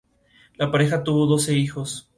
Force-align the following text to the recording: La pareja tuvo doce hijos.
La 0.55 0.71
pareja 0.71 1.03
tuvo 1.03 1.27
doce 1.27 1.53
hijos. 1.53 2.09